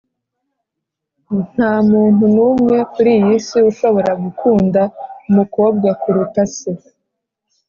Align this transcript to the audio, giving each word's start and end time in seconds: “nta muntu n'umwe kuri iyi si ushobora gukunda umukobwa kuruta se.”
“nta 1.51 1.73
muntu 1.89 2.23
n'umwe 2.35 2.77
kuri 2.93 3.11
iyi 3.19 3.35
si 3.47 3.57
ushobora 3.71 4.11
gukunda 4.23 4.81
umukobwa 5.29 5.89
kuruta 6.01 6.43
se.” 6.57 6.71